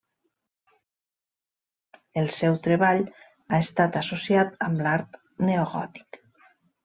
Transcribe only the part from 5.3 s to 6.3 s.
neogòtic.